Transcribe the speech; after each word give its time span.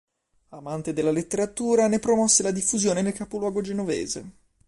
Amante 0.49 0.93
della 0.93 1.11
letteratura 1.11 1.87
ne 1.87 1.99
promosse 1.99 2.41
la 2.41 2.49
diffusione 2.49 3.03
nel 3.03 3.13
capoluogo 3.13 3.61
genovese. 3.61 4.31